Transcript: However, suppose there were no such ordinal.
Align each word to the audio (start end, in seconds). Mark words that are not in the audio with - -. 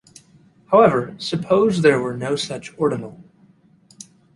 However, 0.71 1.13
suppose 1.19 1.83
there 1.83 2.01
were 2.01 2.17
no 2.17 2.35
such 2.35 2.73
ordinal. 2.75 3.23